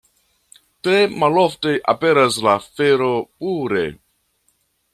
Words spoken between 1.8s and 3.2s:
aperas la fero